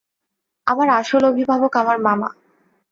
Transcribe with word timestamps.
আমার 0.67 0.87
আসল 0.99 1.21
অভিভাবক 1.25 1.73
আমার 1.75 1.97
মামা। 1.99 2.29